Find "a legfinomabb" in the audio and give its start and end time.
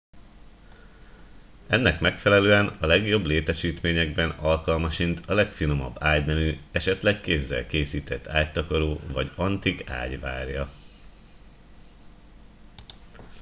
5.25-5.95